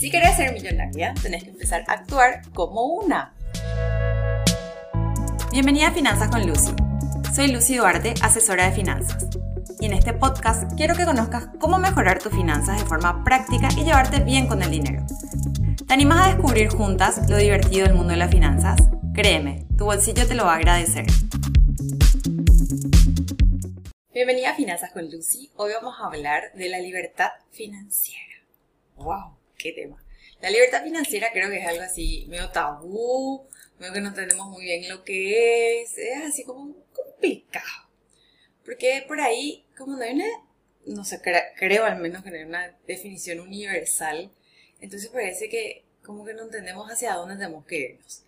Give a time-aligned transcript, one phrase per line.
[0.00, 3.34] Si querés ser millonaria, tenés que empezar a actuar como una.
[5.52, 6.72] Bienvenida a Finanzas con Lucy.
[7.34, 9.26] Soy Lucy Duarte, asesora de finanzas.
[9.78, 13.84] Y en este podcast quiero que conozcas cómo mejorar tus finanzas de forma práctica y
[13.84, 15.04] llevarte bien con el dinero.
[15.86, 18.80] ¿Te animas a descubrir juntas lo divertido del mundo de las finanzas?
[19.12, 21.04] Créeme, tu bolsillo te lo va a agradecer.
[24.14, 25.50] Bienvenida a Finanzas con Lucy.
[25.56, 28.24] Hoy vamos a hablar de la libertad financiera.
[28.96, 29.39] ¡Wow!
[29.60, 30.02] ¡Qué tema!
[30.40, 33.46] La libertad financiera creo que es algo así medio tabú,
[33.78, 37.88] medio que no entendemos muy bien lo que es, es así como complicado.
[38.64, 40.24] Porque por ahí, como no hay una,
[40.86, 41.20] no sé,
[41.56, 44.30] creo al menos que no hay una definición universal,
[44.80, 48.22] entonces parece que como que no entendemos hacia dónde tenemos que irnos.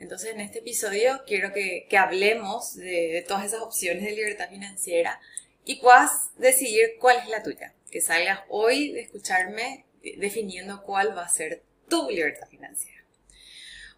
[0.00, 5.20] Entonces en este episodio quiero que, hablemos de, todas esas opciones de libertad financiera
[5.64, 7.74] y puedas decidir cuál es la tuya.
[7.90, 9.84] Que salgas hoy de escucharme
[10.18, 13.04] definiendo cuál va a ser tu libertad financiera.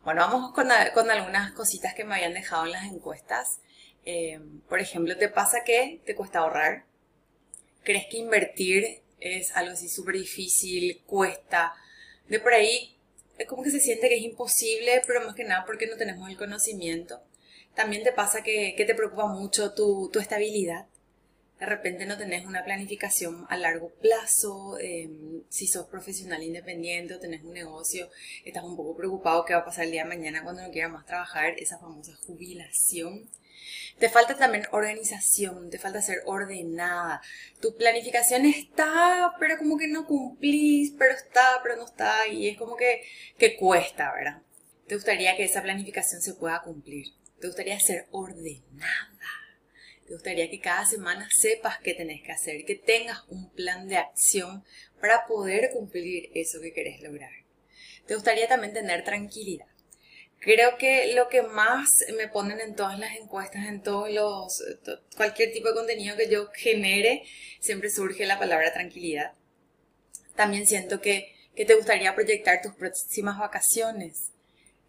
[0.05, 3.61] Bueno, vamos con, algunas cositas que me habían dejado en las encuestas.
[4.05, 6.85] Eh, por ejemplo, ¿te pasa que te cuesta ahorrar?
[7.83, 11.75] ¿Crees que invertir es algo así súper difícil, cuesta?
[12.29, 12.97] De por ahí
[13.45, 16.37] como que se siente que es imposible, pero más que nada porque no tenemos el
[16.37, 17.21] conocimiento.
[17.75, 20.87] También te pasa que, te preocupa mucho tu, estabilidad.
[21.59, 24.79] De repente no tenés una planificación a largo plazo.
[24.79, 28.11] Em, si sos profesional independiente o tenés un negocio,
[28.45, 30.93] estás un poco preocupado qué va a pasar el día de mañana cuando no quieras
[30.93, 33.29] más trabajar, esa famosa jubilación.
[33.99, 37.23] Te falta también organización, te falta ser ordenada.
[37.61, 42.59] Tu planificación está, pero como que no cumplís, pero está, pero no está, y es
[42.59, 43.03] como que,
[43.39, 44.43] que cuesta, ¿verdad?
[44.87, 47.07] Te gustaría que esa planificación se pueda cumplir.
[47.41, 49.46] Te gustaría ser ordenada.
[50.07, 53.97] Te gustaría que cada semana sepas qué tenés que hacer, que tengas un plan de
[53.97, 54.65] acción
[55.01, 57.33] para poder cumplir eso que querés lograr.
[58.07, 59.67] Te gustaría también tener tranquilidad.
[60.39, 64.63] Creo que lo que más me ponen en todas las encuestas, en todos los,
[65.17, 67.25] cualquier tipo de contenido que yo genere,
[67.59, 69.33] siempre surge la palabra tranquilidad.
[70.37, 74.31] También siento que, que te gustaría proyectar tus próximas vacaciones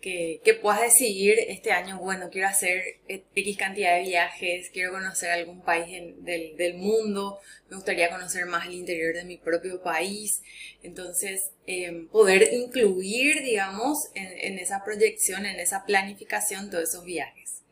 [0.01, 5.61] que, puedas decidir este año, bueno, quiero hacer X cantidad de viajes, quiero conocer algún
[5.61, 5.87] país
[6.19, 10.41] del, mundo, me gustaría conocer más el interior de mi propio país.
[10.83, 17.63] Entonces, em, poder incluir, digamos, en, en esa proyección, en esa planificación, todos esos viajes.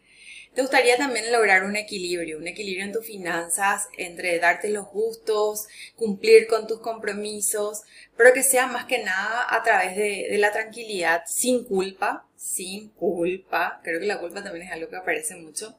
[0.55, 5.67] ¿Te gustaría también lograr un equilibrio, un equilibrio en tus finanzas entre darte los gustos,
[5.97, 7.81] cumplir con tus compromisos,
[8.15, 13.81] pero que sea más que nada a través de, la tranquilidad, sin culpa, sin culpa,
[13.83, 15.77] creo que la culpa también es algo que aparece mucho,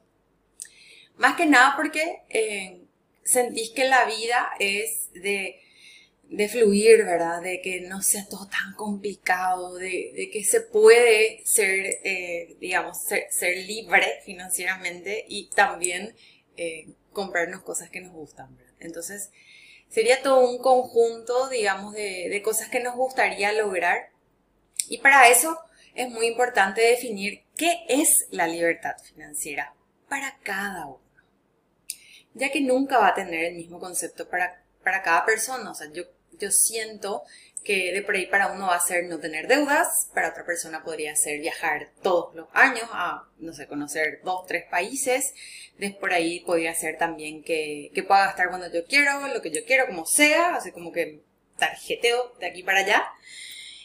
[1.16, 2.82] más que nada porque eh,
[3.25, 5.59] sentís que la vida es de
[6.28, 7.41] de fluir, ¿verdad?
[7.41, 13.56] De que no sea todo tan complicado, de, que se puede ser, eh, digamos, ser,
[13.59, 16.15] libre financieramente y también
[16.56, 18.75] eh, comprarnos cosas que nos gustan, ¿verdad?
[18.81, 19.31] Entonces,
[19.88, 24.10] sería todo un conjunto, digamos, de, de cosas que nos gustaría lograr.
[24.88, 25.59] Y para eso
[25.94, 29.75] es muy importante definir qué es la libertad financiera
[30.09, 31.00] para cada uno.
[32.34, 35.70] Ya que nunca va a tener el mismo concepto para, para cada persona.
[35.70, 36.04] O sea, yo
[36.38, 37.22] yo siento
[37.66, 40.84] que de por ahí para uno va a ser no tener deudas, para otra persona
[40.84, 45.34] podría ser viajar todos los años a, no sé, conocer dos, tres países.
[45.76, 49.50] De por ahí podría ser también que, que pueda gastar cuando yo quiero, lo que
[49.50, 51.22] yo quiero, como sea, así como que
[51.58, 53.04] tarjeteo de aquí para allá.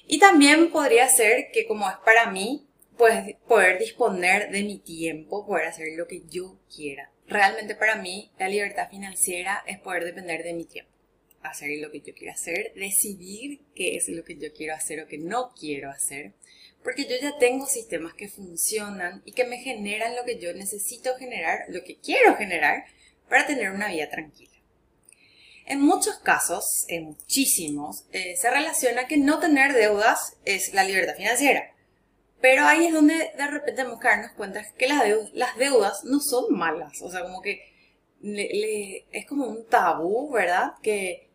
[0.06, 5.46] Y también podría ser que como es para mí, pues poder disponer de mi tiempo,
[5.48, 7.12] poder hacer lo que yo quiera.
[7.28, 10.91] Realmente para mí la libertad financiera es poder depender de mi tiempo
[11.44, 15.08] hacer lo que yo quiero hacer, decidir qué es lo que yo quiero hacer o
[15.08, 16.34] que no quiero hacer,
[16.84, 21.16] porque yo ya tengo sistemas que funcionan y que me generan lo que yo necesito
[21.18, 22.86] generar, lo que quiero generar
[23.30, 24.52] para tener una vida tranquila.
[25.66, 31.16] En muchos casos, en muchísimos, eh, se relaciona que no tener deudas es la libertad
[31.16, 31.74] financiera.
[32.42, 36.46] Pero ahí es donde de repente tenemos que darnos cuenta que las, deudas, no son
[36.58, 37.02] malas.
[37.02, 37.62] O sea, como que
[39.12, 40.74] es como un tabú, ¿verdad?
[40.82, 41.31] Que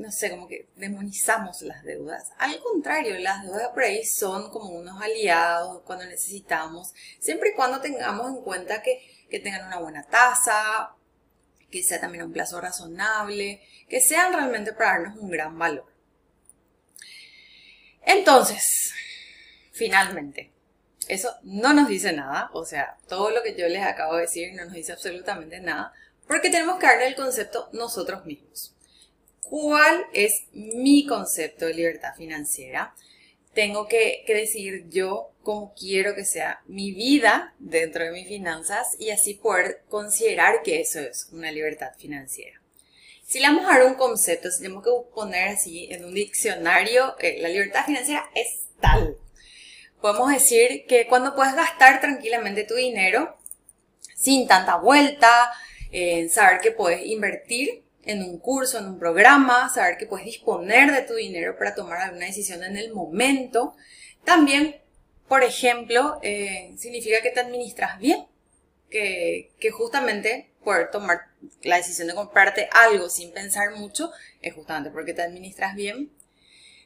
[0.00, 2.30] no sé, como que demonizamos las deudas.
[2.38, 7.80] Al contrario, las deudas por ahí son como unos aliados cuando necesitamos, siempre y cuando
[7.80, 9.00] tengamos en cuenta que,
[9.30, 10.96] tengan una buena tasa,
[11.70, 15.86] que sea también un plazo razonable, que sean realmente para darnos un gran valor.
[18.02, 18.92] Entonces,
[19.70, 20.50] finalmente,
[21.06, 24.52] eso no nos dice nada, o sea, todo lo que yo les acabo de decir
[24.54, 25.92] no nos dice absolutamente nada,
[26.26, 28.74] porque tenemos que darle el concepto nosotros mismos
[29.42, 32.94] cuál es mi concepto de libertad financiera.
[33.54, 38.86] Tengo que, que decidir yo cómo quiero que sea mi vida dentro de mis finanzas
[38.98, 42.60] y así poder considerar que eso es una libertad financiera.
[43.26, 47.16] Si le vamos a dar un concepto, si tenemos que poner así en un diccionario,
[47.20, 49.16] eh, la libertad financiera es tal.
[50.00, 53.38] Podemos decir que cuando puedes gastar tranquilamente tu dinero,
[54.16, 55.52] sin tanta vuelta,
[55.92, 60.92] eh, saber que puedes invertir en un curso, en un programa, saber que puedes disponer
[60.92, 63.74] de tu dinero para tomar alguna decisión en el momento.
[64.24, 64.80] También,
[65.28, 68.26] por ejemplo, eh, significa que te administras bien,
[68.90, 71.28] que, justamente poder tomar
[71.62, 74.10] la decisión de comprarte algo sin pensar mucho
[74.42, 76.12] es justamente porque te administras bien.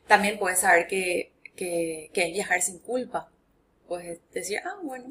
[0.06, 3.32] También puedes saber que, que, que es viajar sin culpa.
[3.88, 5.06] Puedes decir, ah, bueno,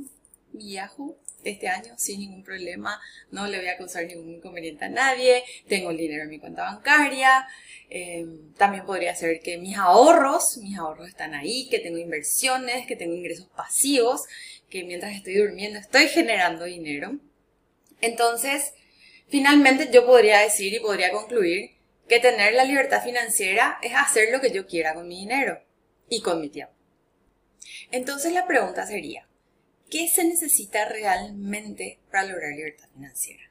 [0.54, 1.18] viajo
[1.52, 3.00] este año sin ningún problema,
[3.32, 6.64] no le voy a causar ningún inconveniente a nadie, tengo el dinero en mi cuenta
[6.64, 7.48] bancaria,
[7.90, 12.96] em, también podría ser que mis ahorros, mis ahorros están ahí, que tengo inversiones, que
[12.96, 14.22] tengo ingresos pasivos,
[14.70, 17.20] que mientras estoy durmiendo estoy generando dinero.
[18.02, 18.74] Entonces,
[19.28, 21.72] finalmente yo podría decir y podría concluir
[22.08, 25.62] que tener la libertad financiera es hacer lo que yo quiera con mi dinero
[26.10, 26.74] y con mi tiempo.
[27.92, 29.28] Entonces la pregunta sería,
[29.90, 33.44] ¿qué se necesita realmente para lograr libertad financiera?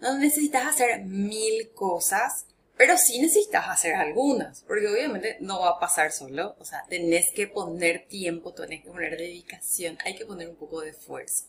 [0.00, 2.46] No necesitas hacer mil cosas,
[2.76, 7.30] pero sí necesitas hacer algunas, porque obviamente no va a pasar solo, o sea, tenés
[7.34, 11.44] que poner tiempo, tenés que poner dedicación, hay que poner un poco de esfuerzo.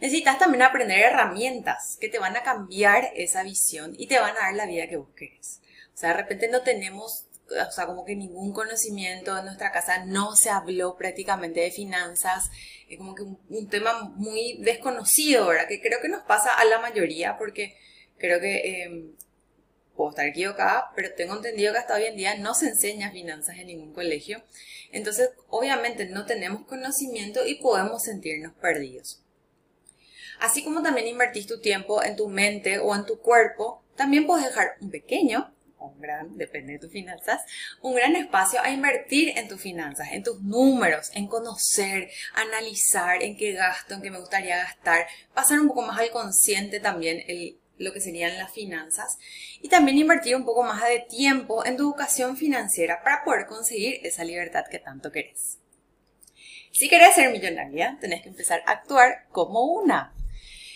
[0.00, 4.40] Necesitas también aprender herramientas que te van a cambiar esa visión y te van a
[4.40, 5.60] dar la vida que vos querés.
[5.94, 10.04] O sea, de repente no tenemos o sea, como que ningún conocimiento en nuestra casa,
[10.04, 12.50] no se habló prácticamente de finanzas,
[12.88, 15.68] es como que un, tema muy desconocido, ¿verdad?
[15.68, 17.76] Que creo que nos pasa a la mayoría porque
[18.18, 19.16] creo que em,
[19.94, 23.58] puedo estar equivocada, pero tengo entendido que hasta hoy en día no se enseña finanzas
[23.58, 24.42] en ningún colegio.
[24.92, 29.22] Entonces, obviamente no tenemos conocimiento y podemos sentirnos perdidos.
[30.40, 34.46] Así como también invertís tu tiempo en tu mente o en tu cuerpo, también puedes
[34.46, 37.42] dejar un pequeño un gran, depende de tus finanzas,
[37.82, 43.36] un gran espacio a invertir en tus finanzas, en tus números, en conocer, analizar en
[43.36, 47.58] qué gasto, en qué me gustaría gastar, pasar un poco más al consciente también el,
[47.80, 49.18] lo que serían las finanzas
[49.60, 54.00] y también invertir un poco más de tiempo en tu educación financiera para poder conseguir
[54.06, 55.58] esa libertad que tanto querés.
[56.72, 60.14] Si querés ser millonaria, tenés que empezar a actuar como una.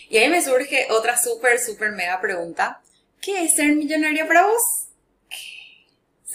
[0.09, 2.81] Y ahí me surge otra súper, súper mega pregunta.
[3.21, 4.84] ¿Qué es ser millonaria para vos?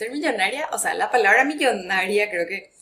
[0.01, 2.73] Ser millonaria, o sea, la palabra millonaria creo que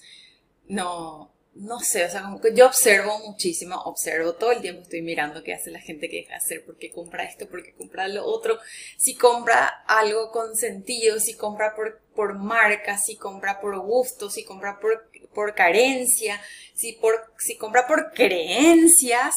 [0.69, 2.23] no, no sé, o sea,
[2.55, 6.37] yo observo muchísimo, observo todo el tiempo, estoy mirando qué hace la gente que deja
[6.37, 8.61] hacer, por qué compra esto, por qué compra lo otro,
[8.97, 14.45] si compra algo con sentido, si compra por, por marca, si compra por gusto, si
[14.45, 16.41] compra por, por carencia,
[16.75, 19.35] si, por, si compra por creencias.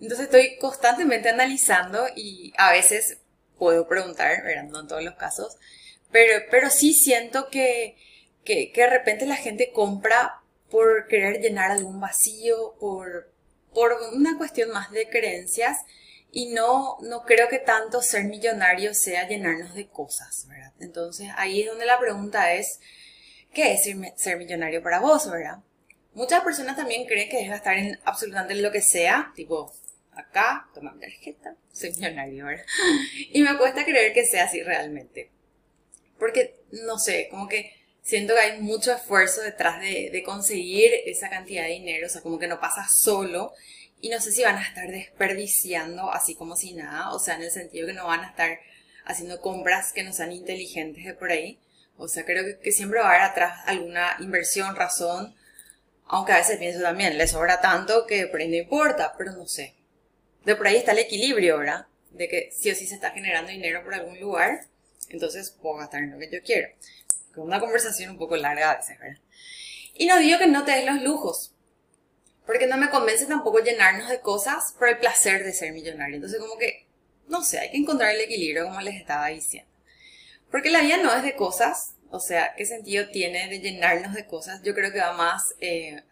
[0.00, 3.18] Entonces estoy constantemente analizando y a veces
[3.58, 4.64] puedo preguntar, ¿verdad?
[4.64, 5.56] no en todos los casos,
[6.12, 7.96] pero, pero sí siento que,
[8.44, 13.32] que, de repente la gente compra por querer llenar algún vacío, por,
[13.72, 15.78] por una cuestión más de creencias
[16.32, 20.72] y no, no creo que tanto ser millonario sea llenarnos de cosas, ¿verdad?
[20.80, 22.80] Entonces ahí es donde la pregunta es,
[23.52, 23.82] ¿qué es
[24.16, 25.58] ser millonario para vos, verdad?
[26.14, 29.72] Muchas personas también creen que es gastar en absolutamente lo que sea, tipo,
[30.12, 32.66] acá, toma mi tarjeta, soy millonario, ¿verdad?
[33.32, 35.30] Y me cuesta creer que sea así realmente
[36.20, 37.72] porque, no sé, como que
[38.02, 42.38] siento que hay mucho esfuerzo detrás de, conseguir esa cantidad de dinero, o sea, como
[42.38, 43.52] que no pasa solo
[44.00, 47.42] y no sé si van a estar desperdiciando así como si nada, o sea, en
[47.42, 48.60] el sentido que no van a estar
[49.04, 51.58] haciendo compras que no sean inteligentes de por ahí.
[51.96, 55.34] O sea, creo que, siempre va a haber atrás alguna inversión, razón,
[56.06, 59.46] aunque a veces pienso también, le sobra tanto que por ahí no importa, pero no
[59.46, 59.74] sé.
[60.44, 61.86] De por ahí está el equilibrio, ¿verdad?
[62.10, 64.69] De que sí o sí se está generando dinero por algún lugar
[65.10, 66.68] entonces puedo gastar en lo que yo quiero.
[67.34, 69.20] Con una conversación un poco larga a veces, ¿verdad?
[69.94, 71.54] Y no digo que no te des los lujos,
[72.46, 76.16] porque no me convence tampoco llenarnos de cosas por el placer de ser millonario.
[76.16, 76.86] Entonces como que,
[77.28, 79.70] no sé, hay que encontrar el equilibrio como les estaba diciendo.
[80.50, 84.26] Porque la vida no es de cosas, o sea, ¿qué sentido tiene de llenarnos de
[84.26, 84.62] cosas?
[84.62, 86.02] Yo creo que va más, eh,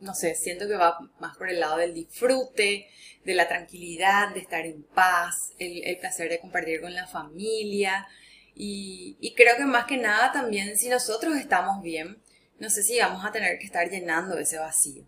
[0.00, 2.88] no sé, siento que va más por el lado del disfrute,
[3.24, 8.06] de la tranquilidad, de estar en paz, el, el placer de compartir con la familia,
[8.58, 12.22] y, creo que más que nada también si nosotros estamos bien,
[12.58, 15.04] no sé si vamos a tener que estar llenando ese vacío.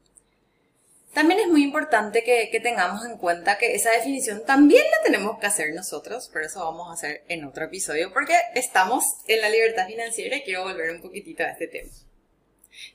[1.15, 5.39] También es muy importante que, que, tengamos en cuenta que esa definición también la tenemos
[5.39, 9.49] que hacer nosotros, pero eso vamos a hacer en otro episodio porque estamos en la
[9.49, 11.91] libertad financiera y quiero volver un poquitito a este tema.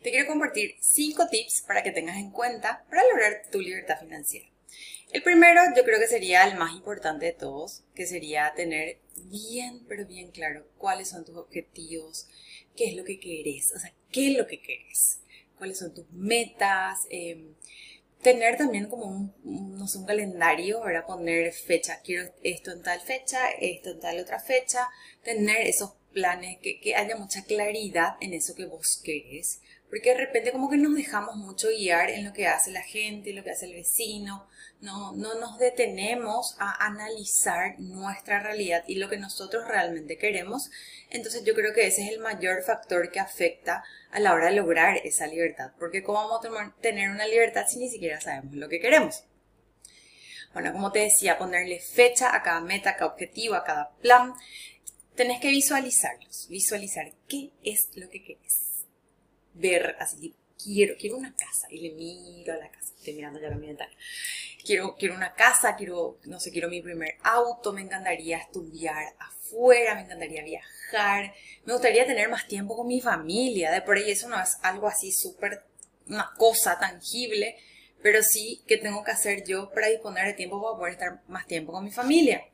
[0.03, 4.52] Te quiero compartir 5 tips para que tengas en cuenta para lograr tu libertad financiera.
[5.13, 9.85] El primero yo creo que sería el más importante de todos, que sería tener bien,
[9.87, 12.27] pero bien claro cuáles son tus objetivos,
[12.75, 15.19] qué es lo que querés, o sea, qué es lo que querés,
[15.59, 17.53] cuáles son tus metas, em,
[18.23, 21.05] tener también como un, no sé, un calendario, ¿verdad?
[21.05, 24.89] Poner fecha, quiero esto en tal fecha, esto en tal otra fecha,
[25.23, 30.17] tener esos planes, que, que haya mucha claridad en eso que vos querés, porque de
[30.17, 33.51] repente como que nos dejamos mucho guiar en lo que hace la gente, lo que
[33.51, 34.47] hace el vecino,
[34.81, 40.71] no, no nos detenemos a analizar nuestra realidad y lo que nosotros realmente queremos.
[41.09, 44.55] Entonces yo creo que ese es el mayor factor que afecta a la hora de
[44.55, 48.67] lograr esa libertad, porque ¿cómo vamos a tener una libertad si ni siquiera sabemos lo
[48.69, 49.23] que queremos?
[50.53, 54.33] Bueno, como te decía, ponerle fecha a cada meta, a cada objetivo, a cada plan.
[55.15, 58.85] Tenés que visualizarlos, visualizar qué es lo que querés
[59.53, 63.49] ver así, quiero, quiero una casa y le miro a la casa, estoy mirando ya
[63.49, 63.77] la mi.
[64.65, 69.95] Quiero, quiero una casa, quiero, no sé, quiero mi primer auto, me encantaría estudiar afuera,
[69.95, 71.33] me encantaría viajar,
[71.65, 74.87] me gustaría tener más tiempo con mi familia, de por ahí eso no es algo
[74.87, 75.63] así súper,
[76.07, 77.57] una cosa tangible,
[78.01, 81.45] pero sí que tengo que hacer yo para disponer de tiempo para poder estar más
[81.45, 82.45] tiempo con mi familia.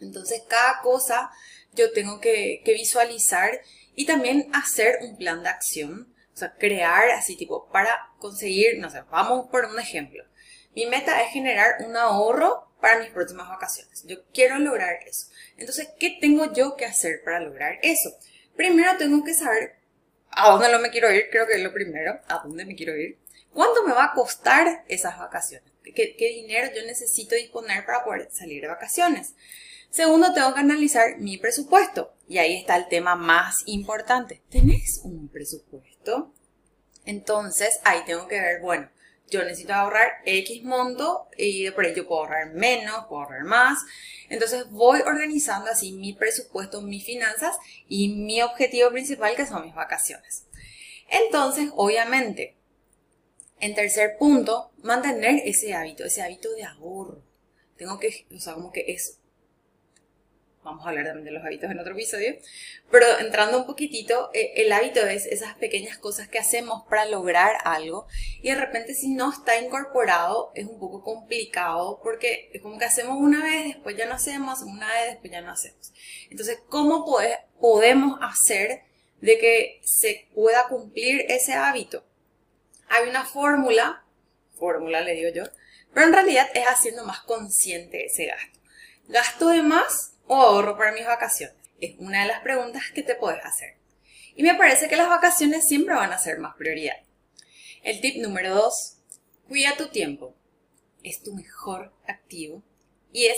[0.00, 1.30] Entonces, cada cosa
[1.76, 3.60] yo tengo que, visualizar
[3.94, 8.90] y también hacer un plan de acción o sea, crear así tipo para conseguir, no
[8.90, 10.22] sé, vamos por un ejemplo.
[10.74, 14.04] Mi meta es generar un ahorro para mis próximas vacaciones.
[14.06, 15.28] Yo quiero lograr eso.
[15.56, 18.10] Entonces, ¿qué tengo yo que hacer para lograr eso?
[18.54, 19.76] Primero tengo que saber
[20.30, 22.94] a dónde no me quiero ir, creo que es lo primero, a dónde me quiero
[22.94, 23.18] ir.
[23.54, 25.72] ¿Cuánto me va a costar esas vacaciones?
[25.82, 29.34] ¿Qué, qué dinero yo necesito disponer para poder salir de vacaciones?
[29.96, 32.12] Segundo, tengo que analizar mi presupuesto.
[32.28, 34.42] Y ahí está el tema más importante.
[34.50, 36.34] ¿Tenés un presupuesto?
[37.06, 38.90] Entonces, ahí tengo que ver, bueno,
[39.30, 43.78] yo necesito ahorrar X monto y por ello puedo ahorrar menos, puedo ahorrar más.
[44.28, 47.56] Entonces voy organizando así mi presupuesto, mis finanzas
[47.88, 50.44] y mi objetivo principal que son mis vacaciones.
[51.08, 52.54] Entonces, obviamente,
[53.60, 57.22] en tercer punto, mantener ese hábito, ese hábito de ahorro.
[57.78, 59.20] Tengo que, o sea, como que es
[60.66, 62.36] vamos a hablar también de los hábitos en otro episodio,
[62.90, 67.56] pero entrando un poquitito, eh, el hábito es esas pequeñas cosas que hacemos para lograr
[67.64, 68.06] algo
[68.42, 72.84] y de repente si no está incorporado es un poco complicado porque es como que
[72.84, 75.92] hacemos una vez, después ya no hacemos, una vez, después ya no hacemos.
[76.30, 77.06] Entonces, ¿cómo
[77.60, 78.82] podemos hacer
[79.20, 82.04] de que se pueda cumplir ese hábito?
[82.88, 84.04] Hay una fórmula,
[84.58, 85.44] fórmula le digo yo,
[85.94, 88.58] pero en realidad es haciendo más consciente ese gasto.
[89.08, 91.56] Gasto de más o ahorro para mis vacaciones?
[91.80, 93.76] Es una de las preguntas que te puedes hacer.
[94.34, 96.96] Y me parece que las vacaciones siempre van a ser más prioridad.
[97.82, 98.98] El tip número dos,
[99.48, 100.34] cuida tu tiempo.
[101.02, 102.62] Es tu mejor activo
[103.12, 103.36] y es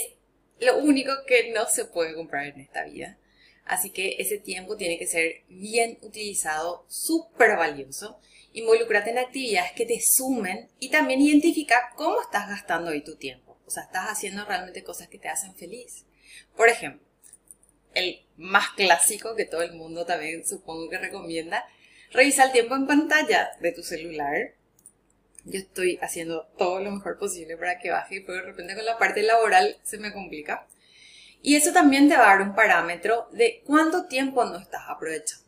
[0.59, 3.17] lo único que no se puede comprar en esta vida.
[3.65, 8.19] Así que ese tiempo tiene que ser bien utilizado, súper valioso.
[8.51, 13.59] Involúcrate en actividades que te sumen y también identifica cómo estás gastando hoy tu tiempo.
[13.67, 16.05] O sea, estás haciendo realmente cosas que te hacen feliz.
[16.55, 17.05] Por ejemplo,
[17.93, 21.65] el más clásico que todo el mundo también supongo que recomienda,
[22.11, 24.53] revisa el tiempo en pantalla de tu celular.
[25.45, 28.97] Yo estoy haciendo todo lo mejor posible para que baje, pero de repente con la
[28.97, 30.67] parte laboral se me complica.
[31.41, 35.45] Y eso también te va a dar un parámetro de cuánto tiempo no estás aprovechando.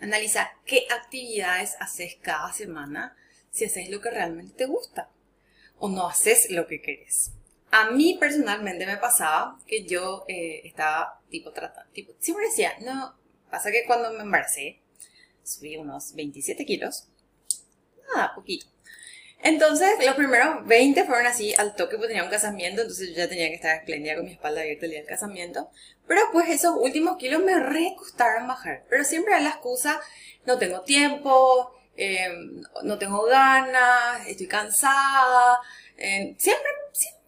[0.00, 3.16] Analiza qué actividades haces cada semana,
[3.50, 5.08] si haces lo que realmente te gusta
[5.78, 7.32] o no haces lo que querés.
[7.76, 13.18] A mí personalmente me pasaba que yo eh, estaba tipo tratando, tipo, siempre decía, no,
[13.50, 14.80] pasa que cuando me embaracé
[15.42, 17.08] subí unos 27 kilos,
[18.14, 18.66] nada, poquito.
[19.42, 23.28] Entonces, los primeros 20 fueron así al toque, porque tenía un casamiento, entonces yo ya
[23.28, 25.68] tenía que estar espléndida con mi espalda abierta el día del casamiento.
[26.06, 28.84] Pero pues esos últimos kilos me re costaron bajar.
[28.88, 30.00] Pero siempre era la excusa,
[30.46, 32.28] no tengo tiempo, eh,
[32.84, 35.58] no tengo ganas, estoy cansada.
[36.38, 36.70] Siempre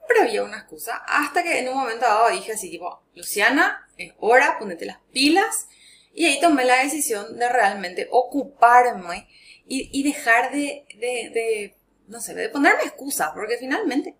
[0.07, 0.97] pero había una excusa.
[1.07, 5.69] Hasta que en un momento dado dije así, tipo, Luciana, es hora, ponete las pilas.
[6.15, 9.29] Y ahí tomé la decisión de realmente ocuparme
[9.69, 14.15] y, dejar de, de, no sé, de ponerme excusas, porque finalmente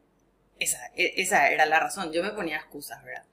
[0.59, 2.13] esa, e, esa era la razón.
[2.13, 3.25] Yo me ponía excusas, ¿verdad?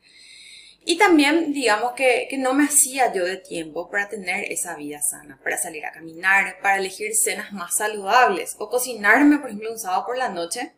[0.85, 5.01] Y también, digamos que, que, no me hacía yo de tiempo para tener esa vida
[5.01, 9.79] sana, para salir a caminar, para elegir cenas más saludables o cocinarme, por ejemplo, un
[9.79, 10.73] sábado por la noche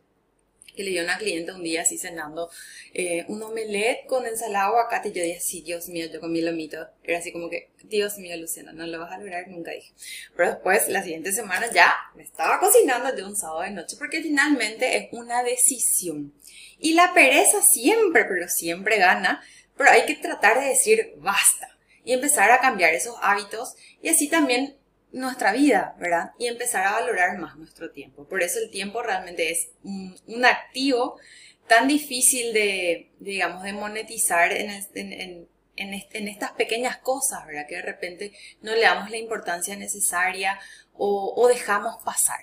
[0.74, 2.50] que le dio una cliente un día así cenando
[2.92, 6.86] eh, un omelette con ensalada aguacate y yo dije, sí, Dios mío, yo comí lomito.
[7.02, 9.92] Era así como que, Dios mío, Luciana, no lo vas a lograr nunca, dije.
[10.36, 14.22] Pero después, la siguiente semana ya me estaba cocinando yo un sábado de noche porque
[14.22, 16.34] finalmente es una decisión.
[16.78, 19.42] Y la pereza siempre, pero siempre gana,
[19.76, 24.28] pero hay que tratar de decir basta y empezar a cambiar esos hábitos y así
[24.28, 24.76] también
[25.16, 26.32] nuestra vida, ¿verdad?
[26.38, 28.28] Y empezar a valorar más nuestro tiempo.
[28.28, 31.18] Por eso el tiempo realmente es un, activo
[31.66, 37.66] tan difícil de, digamos, de monetizar en, en, en, estas pequeñas cosas, ¿verdad?
[37.66, 40.60] Que de repente no le damos la importancia necesaria
[40.92, 42.40] o, dejamos pasar.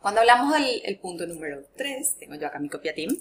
[0.00, 3.16] Cuando hablamos del punto número 3, tengo yo acá mi copia team,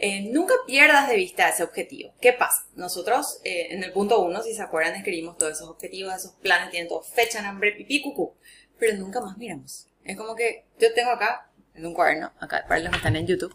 [0.00, 2.14] eh, nunca pierdas de vista ese objetivo.
[2.20, 2.66] ¿Qué pasa?
[2.74, 6.70] Nosotros eh, en el punto 1, si se acuerdan, escribimos todos esos objetivos, esos planes,
[6.70, 8.34] tienen todo fecha, nombre, pipí, cucú,
[8.78, 9.86] pero nunca más miramos.
[10.04, 13.26] Es como que yo tengo acá, en un cuaderno, acá para los que están en
[13.26, 13.54] YouTube,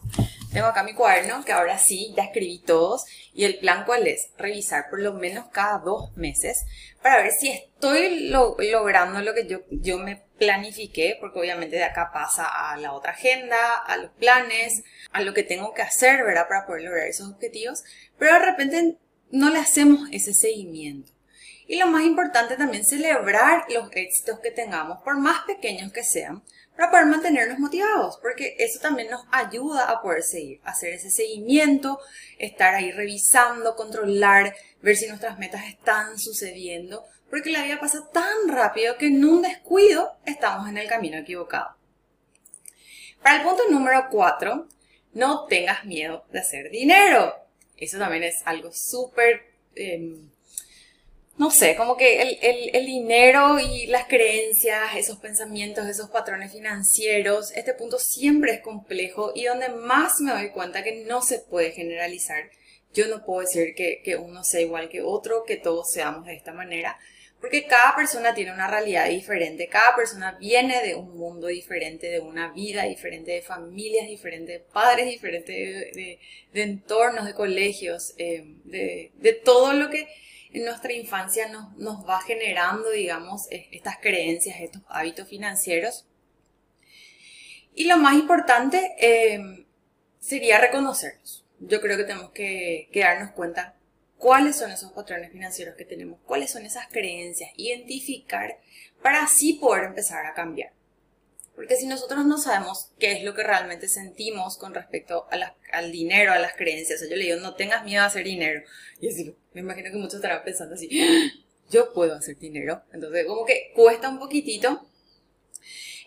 [0.55, 3.03] tengo acá mi cuaderno, que ahora sí, ya escribí todos.
[3.33, 4.29] Y el plan cuál es?
[4.37, 6.63] Revisar por lo menos cada dos meses
[7.03, 12.11] para ver si estoy logrando lo que yo, yo me planifiqué, porque obviamente de acá
[12.13, 16.47] pasa a la otra agenda, a los planes, a lo que tengo que hacer, ¿verdad?
[16.47, 17.83] Para poder lograr esos objetivos.
[18.17, 18.97] Pero de repente
[19.31, 21.11] no le hacemos ese seguimiento.
[21.67, 26.43] Y lo más importante también, celebrar los éxitos que tengamos, por más pequeños que sean,
[26.75, 31.99] para poder mantenernos motivados, porque eso también nos ayuda a poder seguir, hacer ese seguimiento,
[32.37, 38.47] estar ahí revisando, controlar, ver si nuestras metas están sucediendo, porque la vida pasa tan
[38.47, 41.75] rápido que en un descuido estamos en el camino equivocado.
[43.21, 44.65] Para el punto número 4,
[45.15, 47.35] no tengas miedo de hacer dinero.
[47.75, 49.47] Eso también es algo súper...
[49.75, 50.29] Em,
[51.35, 57.73] no sé, como que el, dinero y las creencias, esos pensamientos, esos patrones financieros, este
[57.73, 62.49] punto siempre es complejo y donde más me doy cuenta que no se puede generalizar.
[62.93, 66.35] Yo no puedo decir que, que uno sea igual que otro, que todos seamos de
[66.35, 66.97] esta manera,
[67.45, 72.19] porque cada persona tiene una realidad diferente, cada persona viene de un mundo diferente, de
[72.19, 76.19] una vida diferente, de familias diferentes, de padres diferentes, de,
[76.55, 80.07] entornos, de colegios, eh, de, de todo lo que
[80.53, 86.07] en nuestra infancia nos, nos va generando, digamos, estas creencias, estos hábitos financieros.
[87.75, 89.67] Y lo más importante eh,
[90.19, 91.45] sería reconocerlos.
[91.59, 93.75] Yo creo que tenemos que, que darnos cuenta
[94.17, 98.59] cuáles son esos patrones financieros que tenemos, cuáles son esas creencias, identificar
[99.01, 100.73] para así poder empezar a cambiar.
[101.55, 105.25] Porque si nosotros no sabemos qué es lo que realmente sentimos con respecto
[105.71, 108.61] al dinero, a las creencias, o yo le digo, no tengas miedo a hacer dinero.
[108.99, 111.31] Y así, me imagino que muchos estarán pensando así, ¡Ah!
[111.69, 112.83] yo puedo hacer dinero.
[112.91, 114.85] Entonces, como que cuesta un poquitito.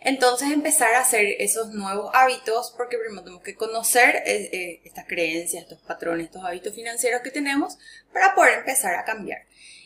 [0.01, 5.07] Entonces, empezar a hacer esos nuevos hábitos, porque primero tenemos que conocer eh, eh, estas
[5.07, 7.79] creencias, estos patrones, estos hábitos financieros que tenemos
[8.13, 9.43] para poder empezar a cambiar.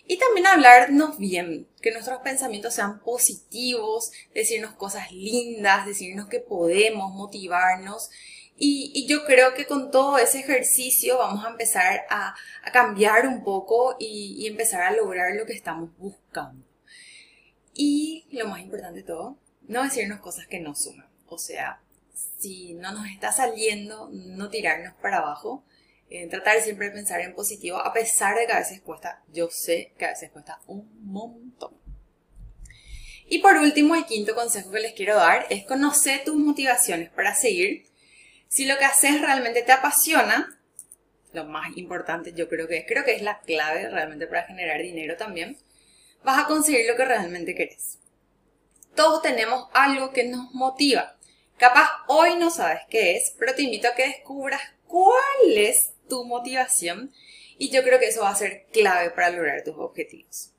[0.07, 7.13] Y también hablarnos bien, que nuestros pensamientos sean positivos, decirnos cosas lindas, decirnos que podemos,
[7.15, 8.11] motivarnos.
[8.57, 12.35] Y, yo creo que con todo ese ejercicio vamos a empezar a,
[12.73, 16.65] cambiar un poco y, y, empezar a lograr lo que estamos buscando.
[17.75, 21.09] Y lo más importante de todo, no decirnos cosas que no suman.
[21.27, 21.81] O sea,
[22.39, 25.65] si no nos está saliendo, no tirarnos para abajo,
[26.31, 29.93] tratar siempre de pensar en positivo, a pesar de que a veces cuesta, yo sé
[29.97, 31.73] que a veces cuesta un montón.
[33.27, 37.35] Y por último, el quinto consejo que les quiero dar es conocer tus motivaciones para
[37.35, 37.87] seguir.
[38.49, 40.61] Si lo que haces realmente te apasiona,
[41.33, 44.83] lo más importante yo creo que es, creo que es la clave realmente para generar
[44.83, 45.57] dinero también,
[46.23, 47.99] vas a conseguir lo que realmente querés.
[48.95, 51.17] Todos tenemos algo que nos motiva.
[51.57, 56.25] Capaz hoy no sabes qué es, pero te invito a que descubras cuál es tu
[56.25, 57.13] motivación
[57.57, 60.51] y yo creo que eso va a ser clave para lograr tus objetivos.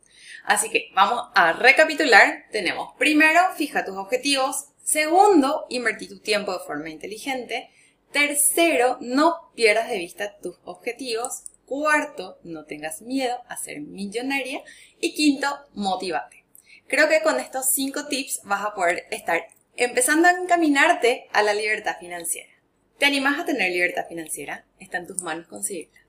[0.45, 2.45] Así que vamos a recapitular.
[2.51, 4.69] Tenemos primero, fija tus objetivos.
[4.83, 7.69] Segundo, invertir tu tiempo de forma inteligente.
[8.11, 11.43] Tercero, no pierdas de vista tus objetivos.
[11.65, 14.61] Cuarto, no tengas miedo a ser millonaria.
[14.99, 16.42] Y quinto, motivate.
[16.87, 19.43] Creo que con estos cinco tips vas a poder estar
[19.75, 22.49] empezando a encaminarte a la libertad financiera.
[22.97, 24.65] ¿Te animas a tener libertad financiera?
[24.79, 25.99] Está en tus manos conseguirla.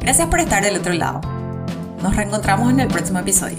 [0.00, 1.20] Gracias por estar del otro lado.
[2.02, 3.58] Nos reencontramos en el próximo episodio.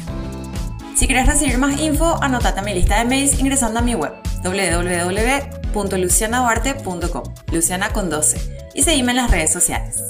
[0.96, 4.14] Si quieres recibir más info, anótate a mi lista de mails ingresando a mi web
[4.44, 10.02] www.lucianaduarte.com, Luciana con 12, y seguime en las redes sociales.